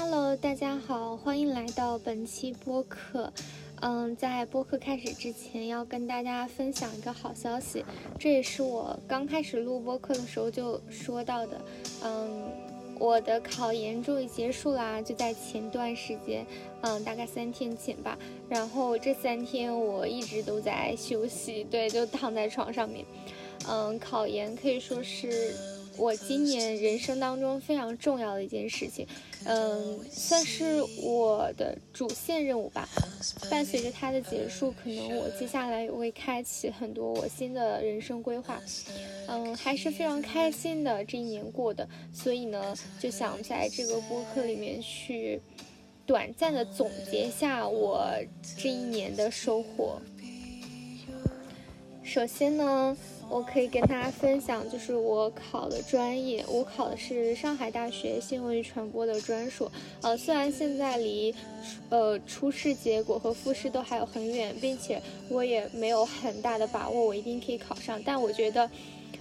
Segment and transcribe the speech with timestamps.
[0.00, 3.32] Hello，大家好，欢迎来到本期播客。
[3.80, 7.84] 嗯，在播客开始之前，要跟大家分享一个好消息，
[8.16, 11.60] 这也是我刚开始录播客的时候就说到的。
[12.04, 12.44] 嗯，
[13.00, 16.46] 我的考研终于结束啦，就在前段时间，
[16.82, 18.16] 嗯，大概三天前吧。
[18.48, 23.04] 然后这三天我一直都在休息，对，就躺在床上面。
[23.68, 25.56] 嗯，考研可以说是。
[25.98, 29.04] 我今年人生当中非常重要的一件事情，
[29.44, 32.88] 嗯，算是我的主线任务吧。
[33.50, 38.62] 伴随着它的结束，可能我接下来也会开启很多我新的人生规划。
[39.26, 45.40] 嗯，还是非常开心的这一年过的，所以呢，就想在这个播客里面去
[46.06, 48.08] 短暂的总结一下我
[48.56, 50.00] 这一年的收获。
[52.04, 52.96] 首先呢。
[53.30, 59.70] 我可以跟大家分享，就是我考的专业，我考的是上海大学新闻与传播的专硕。
[60.02, 61.34] 呃，虽然现在离，
[61.90, 68.00] 呃，初试结果和复试都还有很远，并且我也没有很大的把握，我一定可以考上。
[68.02, 68.70] 但我觉得，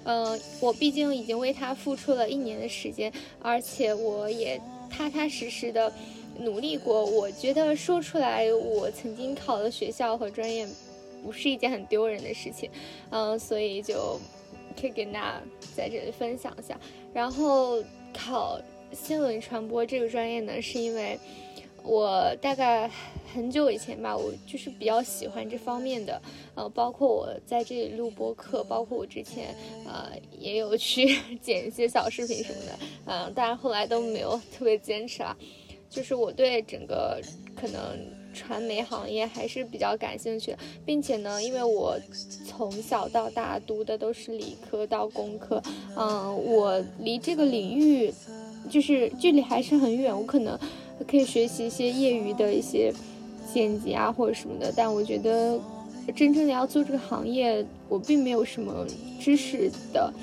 [0.04, 4.60] 呃，我毕竟已经为他付出了一年的时间，而且我也
[4.90, 5.92] 踏踏实实的
[6.40, 7.06] 努力过。
[7.06, 10.66] 我觉得说出来，我曾经考的学校和专业。
[11.24, 12.70] 不是一件很丢人的事情，
[13.10, 14.20] 嗯，所以就
[14.80, 15.42] 可以跟大家
[15.76, 16.80] 在这里分享一下。
[17.14, 18.60] 然后考
[18.94, 21.20] 新闻传播这个专业呢，是因为
[21.84, 22.90] 我大概
[23.34, 26.22] 很久以前吧，我就是比较喜欢这方面的，
[26.56, 35.36] 呃，包括我在这里录播课，包括我之前呃也有去 剪一些小视频什么的，嗯，但是后来都没有特别坚持啊。
[35.90, 37.22] 就是我对整个
[37.56, 38.17] 可能。
[38.38, 41.98] 传媒行业还是比较感兴趣的，并且呢，因为我
[42.46, 45.62] 从小到大读的都是理科到工科，
[45.96, 48.14] 嗯，我离这个领域
[48.70, 50.16] 就是距离还是很远。
[50.16, 50.58] 我可能
[51.08, 52.94] 可以学习一些业余的一些
[53.52, 55.60] 剪辑啊或者什么的，但我觉得
[56.16, 58.86] 真正的要做这个行业，我并没有什么
[59.20, 60.14] 知识的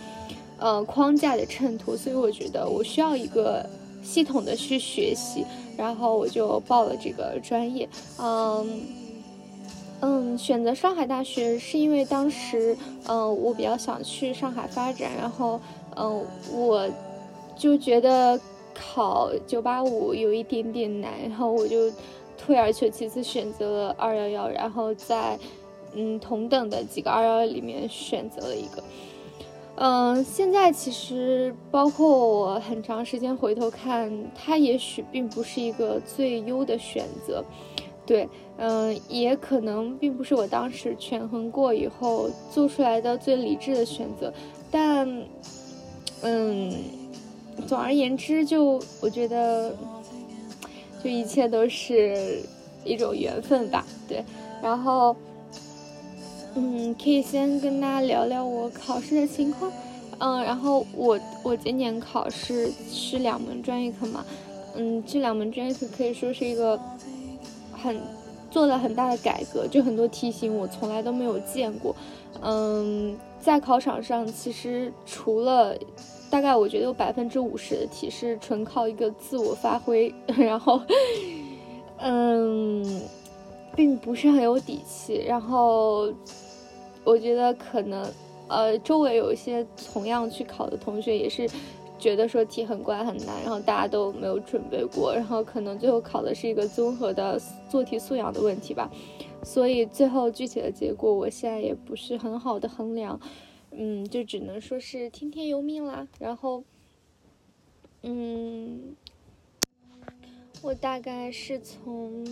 [0.58, 3.68] 呃框架的衬托，所以我觉得我需要一个
[4.02, 5.44] 系统的去学习。
[5.76, 8.82] 然后我就报了这个专业，嗯
[10.00, 12.76] 嗯，选择上海大学是因为当时，
[13.06, 15.58] 嗯，我比较想去上海发展，然后，
[15.96, 16.88] 嗯，我
[17.56, 18.38] 就觉得
[18.74, 21.90] 考九八五有一点点难，然后我就
[22.36, 25.38] 退而求其次选择了二幺幺，然后在
[25.94, 28.82] 嗯同等的几个二幺幺里面选择了一个。
[29.76, 37.44] 嗯，现在其实包括我很长时间回头看，它也许并不是一个最优的选择，
[38.06, 44.32] 对，嗯，也可能并不是我当时权衡过以后做出来的最理智的选择，
[44.70, 45.24] 但，
[46.22, 46.72] 嗯，
[47.66, 49.74] 总而言之，就我觉得，
[51.02, 52.40] 就一切都是
[52.84, 54.24] 一种缘分吧，对，
[54.62, 55.16] 然后。
[56.56, 59.72] 嗯，可以先跟大家聊聊我考试的情况。
[60.18, 64.24] 嗯，然后我我今年考试是两门专业课嘛。
[64.76, 66.78] 嗯，这两门专业课可以说是一个
[67.72, 68.00] 很
[68.50, 71.94] 做了很大的改革，就很多题型我从来都没有见过。
[72.42, 75.76] 嗯，在考场上其实除了
[76.30, 80.80] 大概我觉得有百分之五十的题是纯靠一个自我发挥， 然后
[81.98, 83.02] 嗯，
[83.76, 86.12] 并不是很有底气，然后。
[87.06, 88.10] 我觉得可能，
[88.48, 89.62] 呃，周围有一些
[89.92, 91.46] 同样去考的同学也是，
[91.98, 98.90] 觉得说题很怪很难，然后大家都没有准备过，然后可能最后考的是一个综合的做题素养的问题吧，
[99.42, 103.20] 所以最后具体的结果我现在也不是很好的衡量，
[103.72, 106.08] 嗯，就只能说是听天由命啦。
[106.18, 106.64] 然后，
[108.00, 108.96] 嗯，
[110.62, 112.24] 我大概是从。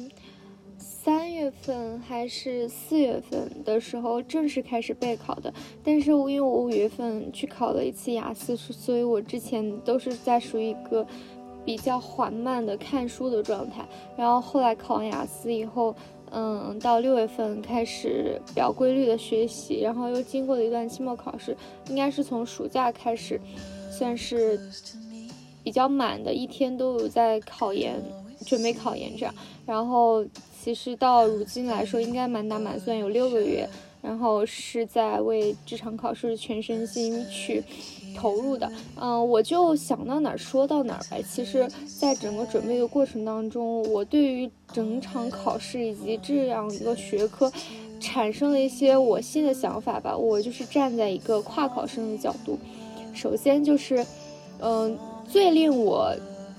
[0.82, 5.52] 三月份还是四月份的时候正式开始备考的，
[5.84, 11.06] 但是我因为我五月份去考了一次雅思，所以我之前都是在属于一个
[11.64, 13.86] 比较缓慢的看书的状态。
[14.16, 15.94] 然后后来考完雅思以后，
[16.32, 21.56] 嗯，到六月份开始比较规律的学习，然后又经过了一段期末考试，
[21.88, 23.40] 应该是从暑假开始，
[23.90, 24.58] 算是
[25.62, 28.02] 比较满的，一天都有在考研，
[28.44, 29.34] 准备考研这样，
[29.64, 30.24] 然后。
[30.62, 33.68] 其实到如今来说，应该满打满算有六个月，
[34.00, 37.64] 然后是在为这场考试全身心去
[38.16, 38.70] 投入的。
[38.94, 41.20] 嗯，我就想到哪儿说到哪儿呗。
[41.28, 41.68] 其实，
[41.98, 47.52] 在整个准备的过程当中，我对于整场考试以及这样一个学科，
[47.98, 50.16] 产生了一些我新的想法吧。
[50.16, 52.56] 我就是站在一个跨考生的角度，
[53.12, 54.06] 首先就是，
[54.60, 54.96] 嗯，
[55.28, 56.14] 最令我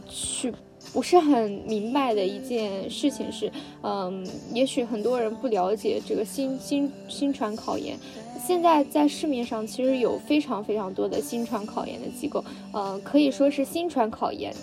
[0.09, 0.53] 去。
[0.94, 3.51] 不是很明白的一件事情是，
[3.81, 4.24] 嗯，
[4.54, 7.98] 也许很多人不了解这个新新新传考研。
[8.40, 14.54] 现在在市面上其实有非常非常多的新传考研的机构，呃，可以说是新传考研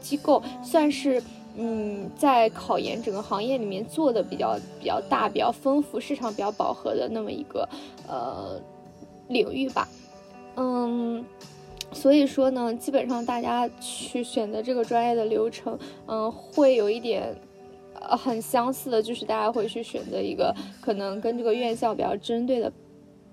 [0.00, 1.22] 机构算是，
[1.56, 7.68] 嗯，在考研整个行业里面做的比较比较大、比较丰富、市场比较饱和的那么一个
[8.08, 8.58] 呃
[9.28, 9.86] 领域吧，
[10.56, 11.22] 嗯。
[11.94, 17.34] 所以说呢，基本上大家去选择这个专业的流程，嗯，会有一点，
[17.94, 22.70] 呃，很相似的，就是大家会去选择一个可能跟这个院校比较针对的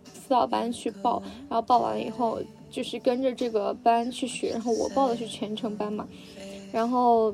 [0.06, 6.08] 辅导班去报，然后报完以后，就是跟着这个班去学，然后我报的是全程班嘛，
[6.72, 7.34] 然后，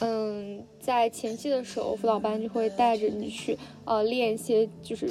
[0.00, 3.56] 嗯，在前期的时候，辅导班就会带着你去，
[3.86, 5.08] 呃，练一些，就是，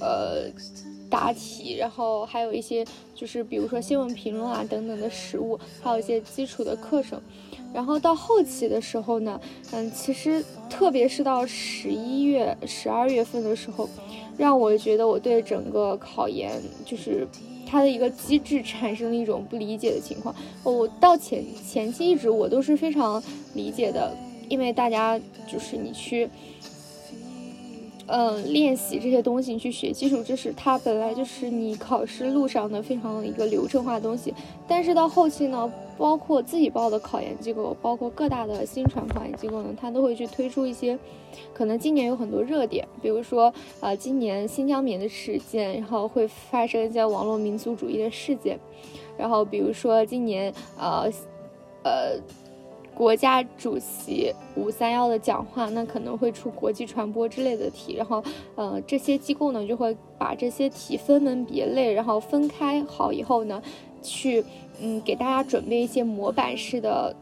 [0.00, 0.50] 呃。
[1.10, 7.20] 答题，然后还有一些就是比如说新闻评论啊等等的实物，还有一些基础的课程。
[7.74, 9.40] 然后到后期的时候呢，
[9.72, 13.88] 嗯，其实特别是到十一月、十二月份的时候，
[14.38, 17.26] 让我觉得我对整个考研就是
[17.66, 20.34] 它的一个机制产生了一种不理解的情况。
[20.64, 23.22] 我到前前期一直我都是非常
[23.54, 24.16] 理解的，
[24.48, 26.28] 因为大家就是你去。
[28.12, 34.34] 嗯，练习这些东西，你去学基础知识，它本来就是你考试路上的非常一个流程化的东西。
[34.66, 40.98] 但是到后期呢，包括自己报的考研机构，包括各大的新传考研机构呢，它都会去推出一些，
[41.54, 48.58] 可能今年有很多热点，比如说呃，今年新疆棉的事件，然后会发生一些网络民族主义的事件，
[49.16, 51.08] 然后比如说今年呃，
[51.84, 52.18] 呃。
[53.00, 58.22] 国家主席五三幺的讲话，那可能会出国际传播之类的题，然后，
[58.56, 63.62] 呃，这些机构呢就会把这些题分门别类，然后分开好以后呢，
[64.02, 64.44] 去，
[64.82, 67.16] 嗯，给大家准备一些模板式的，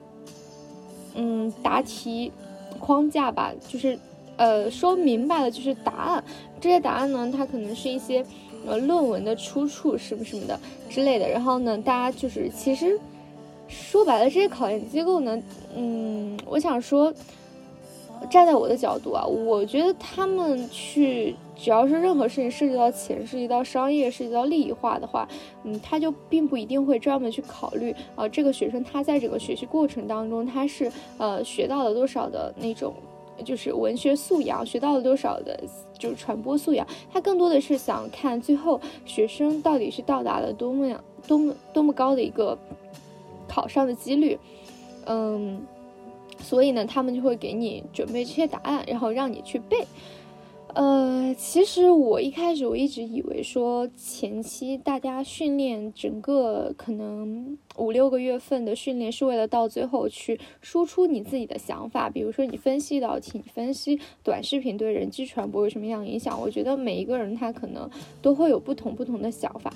[1.15, 2.33] 嗯，答题
[2.81, 3.97] 框架吧，就是，
[4.37, 6.25] 呃，说明白了就是答案，
[6.61, 8.27] 这些答案呢，它可能是一些，
[8.67, 10.59] 呃，论文的出处什么什么的
[10.91, 12.99] 之类的，然后呢，大家就是其实。
[13.69, 15.41] 说白了，这些考研机构呢，
[15.77, 17.13] 嗯，我想说，
[18.31, 25.29] 站在我的角度啊，我觉得他们去，只要是任何事情涉及到钱、涉及到商业、涉及到利益化的话，
[25.65, 32.95] 嗯，他就并不一定会专门去考虑啊，这个学生他在整个学习过程当中，他是呃学到了多少的那种，
[33.45, 35.61] 就是文学素养，学到了多少的，
[35.99, 42.59] 就是传播素养，他更多的是想看最后学生到底是到达了多么样、多么多么高的一个。
[43.49, 44.39] 考上的几率，
[45.07, 45.63] 嗯，
[46.39, 49.87] 所以呢，他们就会给你准备这些答案，然后让你去背。
[50.75, 66.39] 呃，其实我一开始我一直以为说前期大家训练整个可能五六个月份的训练是为了到最后去输出你自己的想法，比如说你分析一道题，你分析短视频对人机传播有什么样影响？
[66.39, 67.89] 我觉得每一个人他可能
[68.21, 69.73] 都会有不同不同的想法。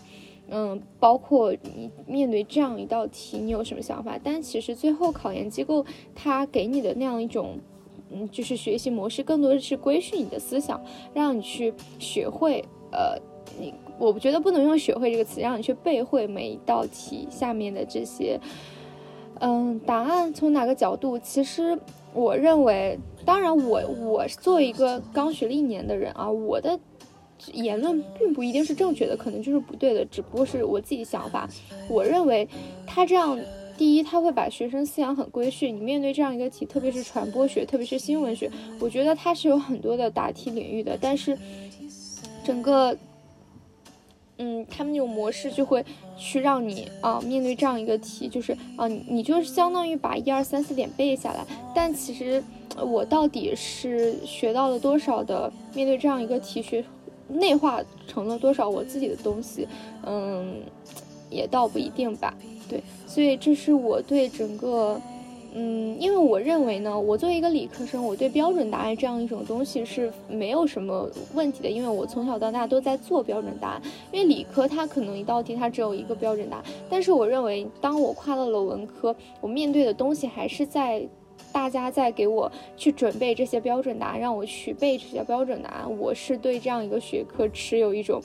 [0.55, 4.19] 嗯，包括你面对这样一道题，你有什么想法？
[4.23, 5.83] 但其实最后考研机构
[6.15, 7.59] 他给你的那样一种，
[8.11, 10.79] 嗯，就是学习模式，更多的是规训你的思想，
[11.15, 12.63] 让你去学会。
[12.91, 13.17] 呃，
[13.59, 18.39] 你我觉得不能用“学会”这个词，让你去背会每一道题下面的这些，
[19.41, 21.19] 嗯，答案从哪个角度？
[21.19, 21.79] 其实
[22.13, 26.79] 我认为，当然我我作为一个刚学了一年的人啊，我的。
[27.53, 31.49] 言论并不一定是正确的，可能就是不对的，只不过是我自己想法。
[31.89, 32.47] 我认为
[32.87, 33.39] 他这样，
[33.77, 35.75] 第一，他会把学生思想很规训。
[35.75, 40.97] 你面对这样一个题，特别是传播学，特别是新闻学，我觉得它是有很多的答题领域的。
[41.01, 41.37] 但是
[42.45, 42.97] 整个，
[44.39, 45.85] 嗯，他们那种模式就会
[46.17, 51.45] 去让你啊，面对这样一个题，就是啊，你就是相当于把一二三四点背下来。
[51.75, 52.43] 但其实
[52.77, 55.53] 我到底是学到了多少的？
[55.75, 56.85] 面对这样一个题学。
[57.29, 59.67] 内化成了多少我自己的东西，
[60.05, 60.61] 嗯，
[61.31, 62.35] 也倒不一定吧。
[62.69, 65.01] 对，所以这是我对整个，
[65.55, 73.83] 嗯，因为我认为呢，我作为一个理科生，我对标准答案这样一种东西是没有什么问题的，因为我从小到大都在做标准答案。
[74.11, 81.07] 因为理科它可能一道题它只有一个标准答案，但是我认为当我跨到了文科，我面对的东西还是在。
[81.53, 85.99] 大家在给我去准备这些标准答案，让我去背这些标准答案。
[85.99, 88.21] 我是对这样一个学科持有一种，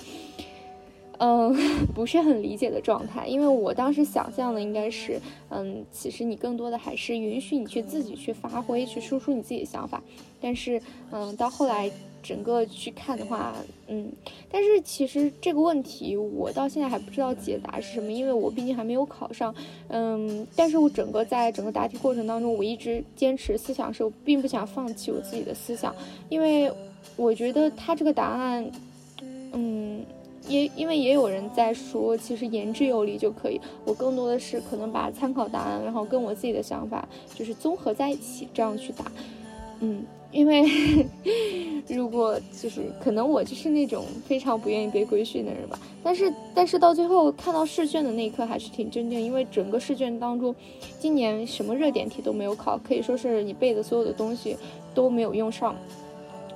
[1.19, 1.53] 嗯，
[1.93, 3.27] 不是很理解的状态。
[3.27, 5.19] 因为我当时想象的应该是，
[5.49, 10.01] 嗯，其实你更多的还是允许你去自己去发挥，去输出你自己的想法。
[10.39, 10.81] 但是，
[11.11, 11.91] 嗯，到后来
[12.23, 13.55] 整个去看的话，
[13.87, 14.11] 嗯，
[14.51, 19.53] 但是其实这个问题我到现在还不知道解答是什么，因为我毕竟还没有考上，
[19.87, 25.95] 嗯，但是我整个在整个答题过程当中，我一直坚持思想是我并不想放弃我自己的思想，
[26.27, 26.69] 因为
[27.15, 28.69] 我觉得他这个答案，
[29.53, 30.03] 嗯，
[30.49, 39.09] 也因为也有人在说，其实言之有理就可以，我更多的是可能把参考答案，然后跟我自己的想法就是综合在一起这样去答，
[39.79, 40.03] 嗯。
[40.31, 40.65] 因为
[41.87, 50.53] 如果就是可能我就是那种非常不愿意被规训的人吧，但是但是到最后看到试卷的那一刻还是挺震惊，因为整个试卷当中，
[50.99, 54.57] 今年什么热点题都没有考，可以说是你背的所有的东西
[54.93, 55.73] 都没有用上，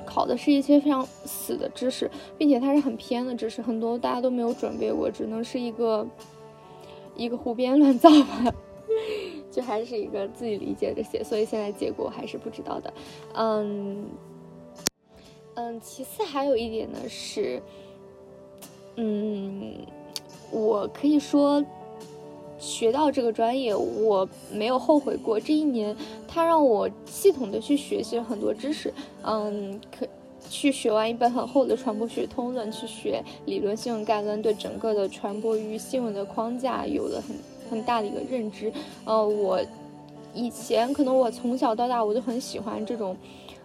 [0.05, 6.05] 考的是一些非常死的知识，并且它是很偏的知识，很多大家都没有准备过，只能是一个
[7.15, 8.53] 一个胡编乱造吧。
[9.51, 12.93] 就还是一个自己理解这些，所以现在结果还是不知道的。
[13.33, 14.05] 嗯
[15.55, 17.61] 嗯，其次还有一点呢是，
[18.95, 19.85] 嗯，
[20.49, 21.63] 我可以说
[22.57, 25.37] 学到这个专业我没有后悔过。
[25.37, 25.93] 这一年，
[26.27, 28.93] 它让我系统的去学习了很多知识。
[29.23, 30.07] 嗯，可
[30.49, 37.35] 去学完一本很厚的传播学通论，去学理论新闻概论，对整个的传播与新闻的框架有了很。
[37.71, 38.69] 很大的一个认知，
[39.05, 39.57] 呃，我
[40.33, 43.15] 以前可能我从小到大我都很喜欢这种，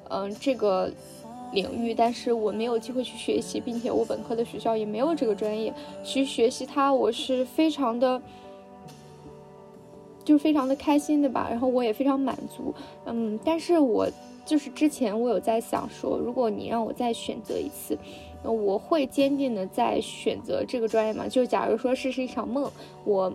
[0.09, 0.89] 嗯，这个
[1.53, 8.23] 领域，但是我没有机会去学习，并且我本科的学校也没有这个专业去学习它，我是非常的，
[10.25, 12.73] 就非常的开心的吧，然后我也非常满足，
[13.07, 14.09] 嗯，但是我
[14.45, 17.99] 就是之前我有在想说，如果你让我再选择一次，
[18.45, 21.27] 我会坚定的在选择这个专业吗？
[21.27, 22.71] 就假如说是是一场梦，
[23.05, 23.33] 我。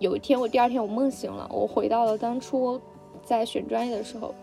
[0.00, 2.80] 有一天，我第二天我梦醒了，我回到了当初
[3.22, 4.34] 在选专业的时候，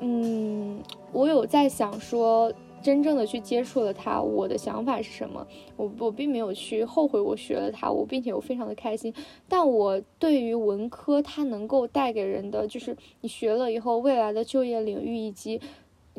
[0.00, 0.82] 嗯，
[1.12, 5.46] 我有在想说，真正的去接触了它，我的想法是什么？
[5.76, 9.14] 我我并没有去后悔我学了它，我并且我非常的开心。
[9.48, 15.60] 但我对于文科它能够带给人的，就是你学了以后未来的就业领域以及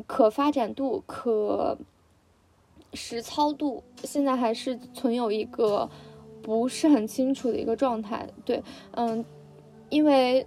[0.06, 1.76] 可发展度、可
[2.94, 5.88] 实操度，现在还是存有一个。
[6.42, 9.24] 不是很清楚的一个状态，对，嗯，
[9.90, 10.46] 因为，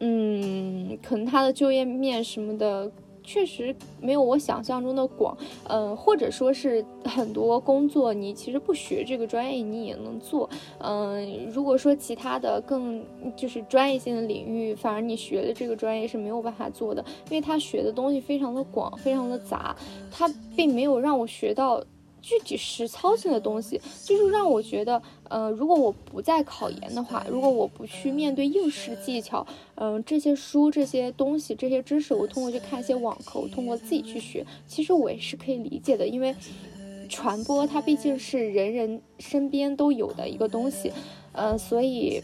[0.00, 2.90] 嗯，可能他的就业面什么的
[3.22, 5.34] 确实没有我想象中的广，
[5.68, 13.02] 嗯，或者说是很多工作你其实不学这个专业你也能做，嗯，如果说其他的更
[13.34, 19.74] 就是专业性的领域，反而你学的这个专业是没有办法做的，因为他学的东西非常的广，非常的杂，
[20.10, 21.82] 他并没有让我学到。
[22.26, 36.34] 具体实操性的东西，就是让我觉得，呃，如果我不再考研的话，如果我不去面对应试技巧，嗯，这些书、这些东西、这些知识，我通过去看一些网课，我通过自己去学，其实我也是可以理解的，因为
[37.10, 40.90] 传播它毕竟是人人身边都有的一个东西，
[41.32, 42.22] 呃，所以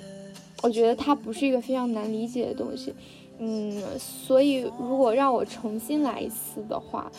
[0.63, 2.95] 我觉得它不是一个非常难理解的东西，
[3.39, 7.13] 嗯，所以如果让我重新来一次的话。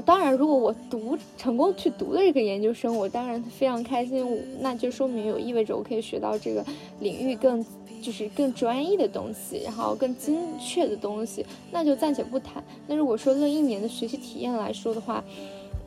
[0.00, 4.26] 当然，如果我读成功去读了这个研究生，我当然非常开心。
[4.58, 6.64] 那就说明有意味着我可以学到这个
[7.00, 7.62] 领域更
[8.00, 12.64] 就是更专业的东西，然后更精确的东西，那就暂且不谈。
[12.86, 15.22] 那如果说论一年的学习体验来说的话，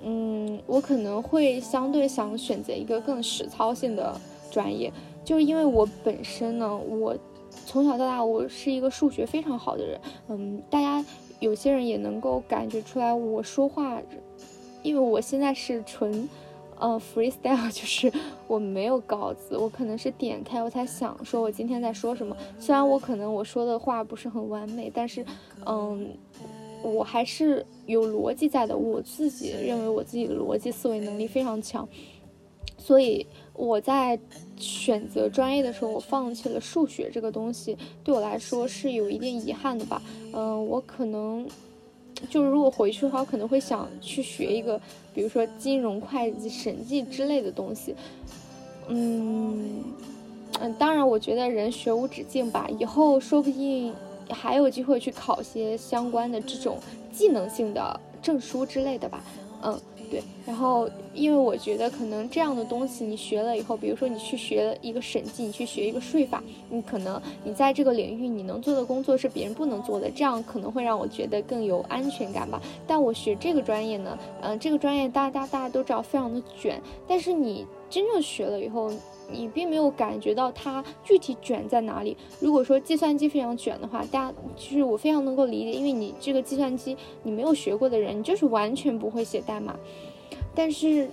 [0.04, 4.16] 嗯，我可能会相对想选择一个更实操性的
[4.52, 4.94] 专业，
[5.24, 7.18] 就因为我本身呢，我
[7.66, 11.04] 从小到大我是一个数学非常好的人，嗯，大家。
[11.40, 14.02] 有些人也能够感觉出来，我说话，
[14.82, 16.30] 因为我现在是纯，
[16.80, 18.12] 呃，freestyle， 就是
[18.48, 22.36] 我没有稿子，我可能是点开我才想说，我今天在说什么。
[22.58, 25.26] 虽然我可能我说的话不是很完美，但是，
[25.66, 26.10] 嗯，
[26.82, 28.76] 我还是有逻辑在的。
[28.78, 31.88] 我自己认为我自己的逻辑思维能力非常强，
[32.78, 33.26] 所以。
[33.58, 34.20] 我在
[34.58, 40.02] 选择专业的时候，我放弃了数学这个东西，对我来说是有一点遗憾的吧。
[40.34, 41.48] 嗯，我可能
[42.30, 44.80] 就是如果回去的话，我可能会想去学一个，
[45.14, 47.96] 比如说金融、会计、审计之类的东西。
[48.88, 49.84] 嗯
[50.60, 53.94] 嗯，当然，我觉得人学无止境吧，以后说不定
[54.30, 56.78] 还有机会去考些相关的这种
[57.12, 59.24] 技能性的证书之类的吧。
[59.64, 59.80] 嗯。
[60.06, 72.62] 对，然后因为我觉得可能这样的东西你学了以后，比如说你去学一个审计，你去学一个税法，你可能你在这个领域你能做的工作是别人不能做的，这样可能会让我觉得更有安全感吧。
[72.88, 77.66] 但我学这个专业呢，嗯，这个专业大家大家都知道非常的卷，但是你。
[77.96, 78.92] 真正学了以后，
[79.32, 82.18] 你并没有感觉到它具体卷在哪里。
[82.42, 89.80] 如果说计算机非常卷的话，大家其实我非常能够理解，因为你这个计算机你没有学过的人，你就是完全不会写代码。
[90.54, 91.10] 但是，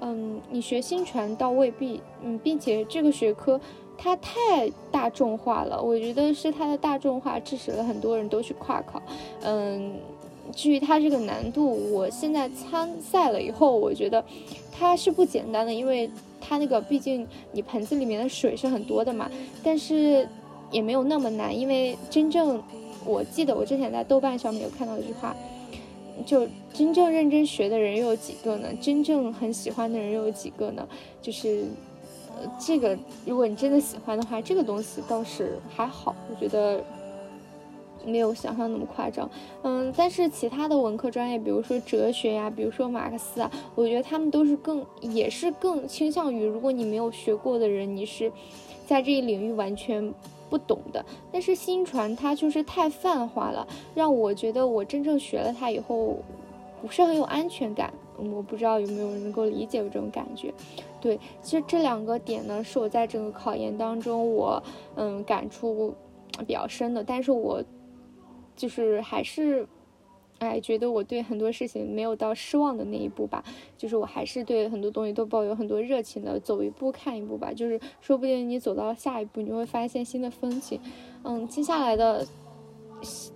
[0.00, 3.60] 嗯，你学新传倒未必，嗯，并且这个学科
[3.98, 9.02] 它太大众化了，我觉得是它的大众化致使了很多人都去跨考，
[9.42, 9.94] 嗯。
[10.50, 14.24] 至于它这个难度，我现在参赛了以后，我觉得
[14.70, 19.30] 它是不简单的，因为它那个毕竟你盆子里面的水是很多的嘛。
[19.62, 20.28] 但是
[20.70, 22.62] 也没有那么难，因为真正
[23.04, 25.34] 我记得我之前在豆瓣上面有看到一句话，
[26.24, 28.68] 就真正认真学的人又有几个呢？
[28.80, 30.86] 真正很喜欢的人又有几个呢？
[31.22, 31.64] 就是
[32.40, 36.82] 呃，这个如果你真的喜欢的话，这个东西倒是还好，我觉得。
[38.04, 39.28] 没有想象那么夸张，
[39.62, 48.32] 嗯，但是其他的文科专业，比如说哲学呀，比如说马克思啊，我觉得他们都是更，也是更倾向于，如果你没有学过的人，你是
[48.86, 50.12] 在这一领域完全
[50.48, 51.04] 不懂的。
[51.30, 56.16] 但是新传它就是太泛化了，让我觉得我真正学了它以后，
[56.80, 57.92] 不是很有安全感。
[58.16, 60.52] 我不知道有没有人能够理解我这种感觉。
[61.00, 64.62] 对，其实这两个点呢，是我在整个考研当中我
[64.96, 65.94] 嗯感触
[66.46, 67.62] 比较深的，但是我。
[68.60, 69.66] 就是还是，
[70.38, 73.42] 哎，觉得我对很多事情没有到失望的那一步吧。
[73.78, 77.50] 就是我还是对很多东西都抱有很多热情的，走一步看一步吧。
[77.54, 80.78] 就是说不定你走到下一步，你会发现新的风景。
[81.24, 82.26] 嗯，接下来的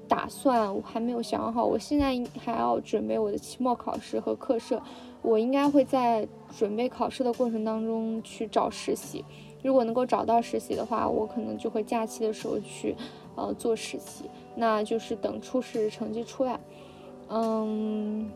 [0.06, 1.64] 打算我还没有想好。
[1.64, 4.82] 我现在还要准备我的期末考试和课设。
[5.22, 9.24] 我应该会在准备考试的过程当中去找实习。
[9.64, 12.94] 如果能够找到实习的话，我可能就会假期的时候去，
[13.34, 14.24] 呃，做实习。
[14.54, 16.60] 那就是等初试成绩出来，
[17.28, 18.30] 嗯，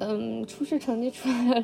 [0.00, 1.62] 嗯，初试成绩出来，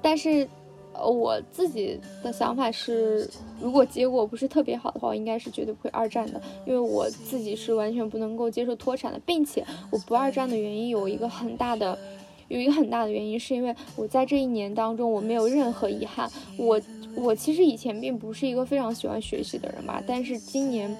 [0.00, 0.46] 但是，
[0.92, 3.28] 呃我自己的想法是，
[3.60, 11.98] 如果结果不是特别好的话，我应该是绝对不会二战的，因为我自己是完全不能够接受脱产的，并且我不二战的原因有一个很大的，
[12.46, 16.80] 有一个很大的原因，是因为我在这一年当中我没有任何遗憾，我
[17.16, 20.96] 我其实以前并不是一个非常喜欢学习的人吧，但是今年。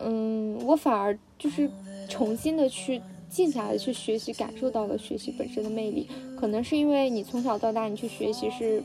[0.00, 1.68] 嗯，我反而就是
[2.08, 6.06] 重新的去静下来去学习，感受到了学习本身的魅力。
[6.38, 8.80] 可能是因为你从小到大你去学习是，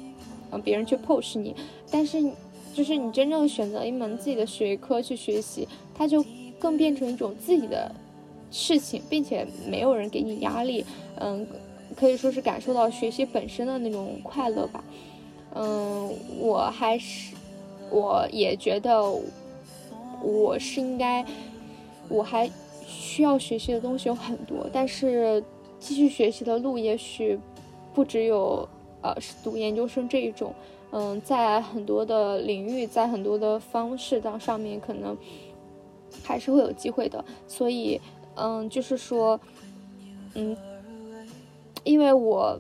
[0.50, 1.56] 嗯，别人去 push 你，
[1.92, 2.20] 但是
[2.74, 6.26] 就是你真正选择一门自己的学科去学习，它就
[6.58, 7.94] 更变成一种自己的
[8.50, 10.84] 事情，并且没有人给你压力。
[11.20, 11.46] 嗯，
[11.96, 14.84] 可以说是感受到学习本身的那种快乐吧。
[15.56, 17.36] 嗯，我还是，
[17.90, 19.02] 我也觉得。
[20.26, 21.26] 我是应该，
[22.08, 22.50] 我还
[22.86, 25.44] 需要学习的东西有很多，但是
[25.82, 27.38] 继续学习的路也许
[27.94, 28.66] 不只有
[29.02, 30.54] 呃是读研究生这一种，
[30.92, 35.18] 嗯，在很多的领域，在很多的方式当上面，可能
[36.24, 37.26] 还是会有机会的。
[37.46, 38.00] 所以，
[38.36, 39.38] 嗯，就是说，
[40.36, 40.56] 嗯，
[41.84, 42.58] 因为我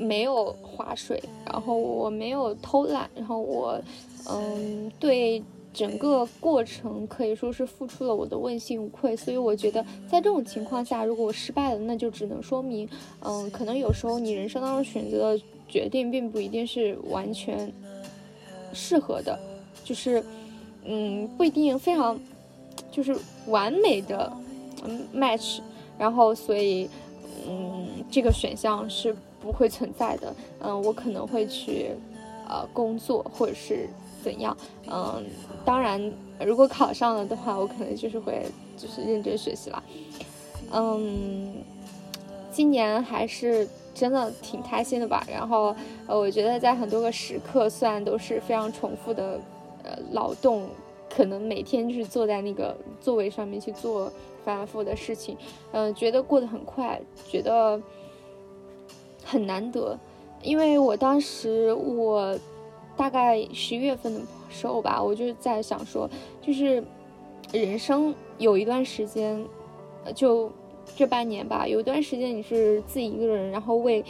[0.00, 3.80] 没有划水，然后我没有偷懒，然后我，
[4.28, 5.42] 嗯，对。
[5.72, 12.88] 整个过程可以说是付出了我的问心无愧，所以我觉得在这种情况下，如果我失败了，那就只能说明，
[13.20, 17.72] 嗯，可能有时候你人生当中选择的决定并不一定是完全
[18.72, 19.38] 适合的，
[19.84, 20.20] 就是，
[20.84, 22.18] 嗯，不一定非常
[22.90, 24.32] 就是完美的
[25.14, 25.60] match，
[25.96, 26.90] 然后所以，
[27.46, 31.90] 嗯，这个选项是不会存在的，嗯，我可能会去
[32.48, 33.88] 呃工作或者是。
[34.22, 34.54] 怎样？
[34.86, 35.24] 嗯，
[35.64, 36.12] 当然，
[36.44, 38.44] 如果考上了的话，我可能就是会
[38.76, 39.82] 就是认真学习了。
[40.74, 41.54] 嗯，
[42.52, 45.26] 今年还是真的挺开心的吧。
[45.26, 45.74] 然后，
[46.06, 49.40] 呃，我觉得在很多个时刻，虽然都是非常重复的，
[49.84, 50.68] 呃，劳动，
[51.08, 54.12] 可能每天就是坐在那个座位上面去做
[54.44, 55.34] 反复的事情，
[55.72, 57.80] 嗯，觉得过得很快，觉得
[59.30, 59.98] 很难得，
[60.42, 62.38] 因为我当时我。
[62.96, 66.10] 大概十一月份的时候吧，我就在想说，
[66.42, 66.84] 就是
[67.50, 69.42] 人生有一段时间，
[70.14, 70.52] 就
[70.94, 74.04] 这半年吧，有一段时间你是自己一个人，然后为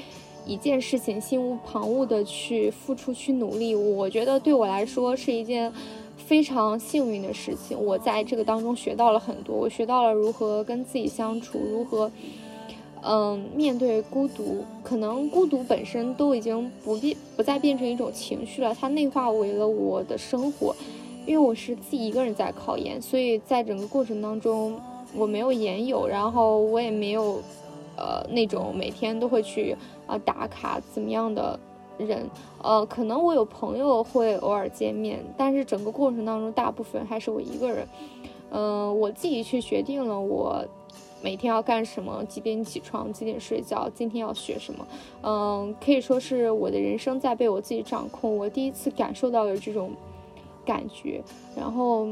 [0.45, 3.77] 一件事情心无旁骛的去付出、去努力。
[3.77, 5.73] 我觉得对我来说是一件
[6.17, 7.81] 非常幸运的事情。
[7.81, 12.11] 我在这个当中学到了很多，我学到了如何跟自己相处，如何。
[13.03, 20.75] 嗯，面对孤独，可能孤独本身都已经不变，不再变成一种情绪了，它内化为了我的生活。
[21.27, 24.79] 因为我是自己一个人在考研，所以在整个过程当中，
[25.15, 27.41] 我没有研友，然后我也没有，
[27.97, 31.59] 呃，那种每天都会去啊打卡怎么样的
[31.99, 32.29] 人，
[32.63, 37.87] 呃，可能我有朋友会偶尔见面，但是整个过程当中，大部分还是我一个人。
[38.51, 40.65] 嗯，我自己去决定了我
[41.23, 44.87] 每天要干什么，几点起床，几点睡觉，今天要学什么。
[45.23, 48.37] 嗯，可以说是我的人生在被我自己掌控。
[48.37, 49.93] 我第一次感受到了这种
[50.65, 51.23] 感觉，
[51.57, 52.09] 然后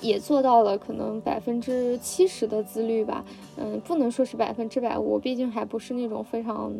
[0.00, 3.24] 也做到了可能百分之七十的自律吧。
[3.56, 6.74] 嗯，不能说是百分之百，我毕竟还不是那种非常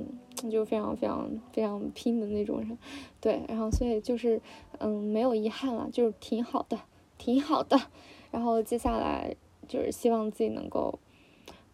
[0.50, 2.76] 就非常非常非常拼的那种人。
[3.20, 4.40] 对，然后所以就是
[4.78, 6.78] 嗯，没有遗憾了，就是挺好的，
[7.16, 7.80] 挺好的。
[8.30, 9.34] 然后接下来
[9.66, 10.98] 就是希望自己能够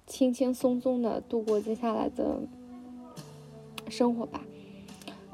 [0.06, 2.38] 轻轻松松的度过接下来的
[3.88, 4.40] 生活吧。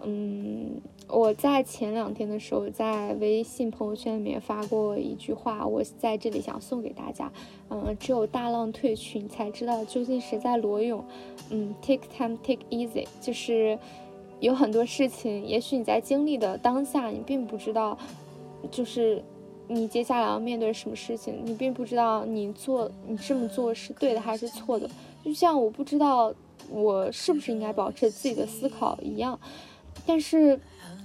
[0.04, 7.30] 嗯，我在前两天的时候在微信朋友圈里面发过一句话，我在这里想送给大家。
[7.68, 11.04] 嗯，只有大浪退去，你才知道究竟谁在裸泳。
[11.50, 13.78] 嗯，take time, take easy，就是
[14.40, 17.96] 有很多事情，也许你在经历的当下，你并不知道，
[18.70, 19.22] 就是。
[19.74, 21.40] 你接下来要面对什么事情？
[21.44, 24.88] 你并不知道你做你这么做是对的还是错的，
[25.24, 26.32] 就像我不知道
[26.70, 29.38] 我是不是应该保持自己的思考一样。
[30.06, 30.58] 但是，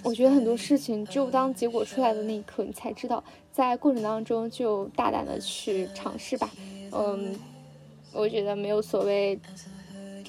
[0.04, 3.24] 我觉得很多事情只有当结果出来的那一刻，你才知道。
[3.52, 6.50] 在过程当中就大胆的去尝试吧。
[6.92, 7.36] 嗯，
[8.14, 9.40] 我觉得没有所谓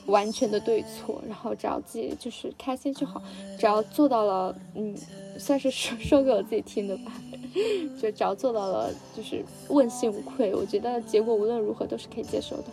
[0.07, 3.22] 完全的对错，然后只要自己就是开心就好。
[3.59, 4.96] 只要做到了，嗯，
[5.38, 7.12] 算是说说给我自己听的吧。
[8.00, 12.64] 就只要做到了，就是问心无愧，我觉得结果无论如何都是可以接受的。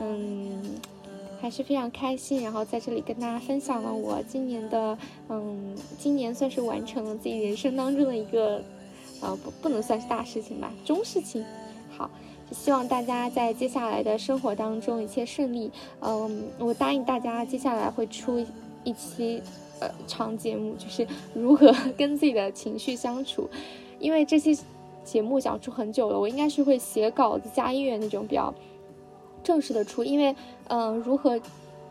[0.00, 0.62] 嗯，
[1.40, 4.98] 还是非常开心，然后在这里跟大家分享了我今年的，
[5.28, 8.60] 嗯，今年算是完成了自己人生当中的一个，
[9.20, 11.44] 呃，不不能算是大事情吧，中事情。
[11.96, 12.10] 好，
[12.50, 15.70] 就希望大家在接下来的生活当中一切顺利。
[16.00, 18.44] 嗯，我答应大家，接下来会出
[18.82, 19.40] 一期
[19.78, 23.48] 呃长节目，就是如何 跟自己的情绪相处。
[24.04, 24.58] 因为这期
[25.02, 28.54] 节目讲出很久了，我应该是会写稿子加音乐那种比较
[29.42, 30.04] 正式的出。
[30.04, 30.36] 因为，
[30.68, 31.40] 嗯，如何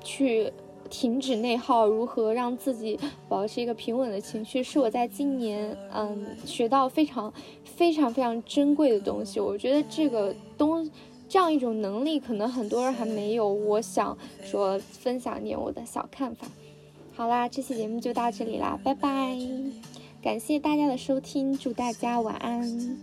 [0.04, 0.54] 去
[0.91, 9.39] 停止内耗，如何让自己保持一个平稳的情绪，是我在今年嗯学到非常非常非常珍贵的东西。
[9.39, 10.88] 我觉得这个东
[11.28, 13.52] 这样一种能力，可能很多人还没有。
[13.52, 16.45] 我想说分享点我的小看法。
[17.15, 19.36] 好啦，这期节目就到这里啦，拜拜。
[20.23, 22.97] 感谢大家的收听，祝大家晚安。